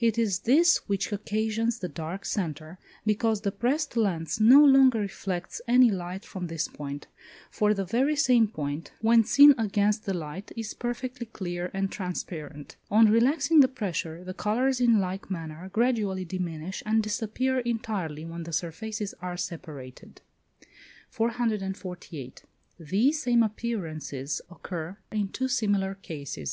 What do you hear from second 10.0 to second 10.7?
the light,